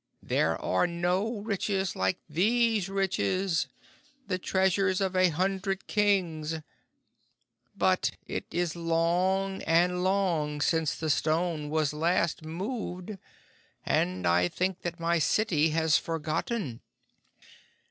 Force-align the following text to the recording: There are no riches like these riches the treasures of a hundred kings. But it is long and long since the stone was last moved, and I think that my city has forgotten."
There 0.23 0.59
are 0.59 0.87
no 0.87 1.41
riches 1.41 1.95
like 1.95 2.17
these 2.27 2.89
riches 2.89 3.67
the 4.25 4.39
treasures 4.39 4.99
of 4.99 5.15
a 5.15 5.29
hundred 5.29 5.85
kings. 5.85 6.55
But 7.77 8.09
it 8.25 8.45
is 8.49 8.75
long 8.75 9.61
and 9.61 10.03
long 10.03 10.59
since 10.59 10.95
the 10.95 11.11
stone 11.11 11.69
was 11.69 11.93
last 11.93 12.43
moved, 12.43 13.19
and 13.85 14.25
I 14.25 14.47
think 14.47 14.81
that 14.81 14.99
my 14.99 15.19
city 15.19 15.69
has 15.69 15.99
forgotten." 15.99 16.81